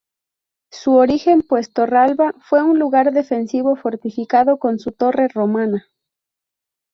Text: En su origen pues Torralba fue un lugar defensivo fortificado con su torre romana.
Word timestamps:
En 0.71 0.79
su 0.79 0.93
origen 0.95 1.43
pues 1.43 1.71
Torralba 1.73 2.33
fue 2.41 2.63
un 2.63 2.79
lugar 2.79 3.13
defensivo 3.13 3.75
fortificado 3.75 4.57
con 4.57 4.79
su 4.79 4.93
torre 4.93 5.27
romana. 5.27 5.85